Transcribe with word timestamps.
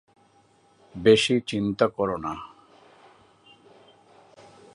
বেশি 0.95 1.35
চিন্তা 1.47 1.85
করো 1.87 2.17
না। 2.17 2.33